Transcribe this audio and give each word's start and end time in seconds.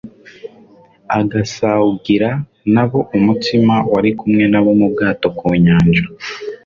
agasaugira 1.19 2.29
na 2.73 2.83
bo 2.89 2.99
umutsima; 3.17 3.75
wari 3.91 4.11
kumwe 4.19 4.43
na 4.51 4.59
bo 4.63 4.71
mu 4.79 4.87
bwato 4.93 5.27
ku 5.37 5.45
nyanja; 5.65 6.03